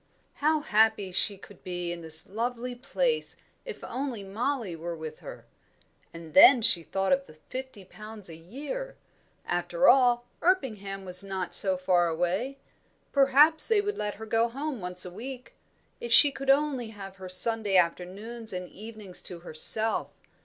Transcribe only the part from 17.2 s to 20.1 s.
Sunday afternoons and evenings to herself!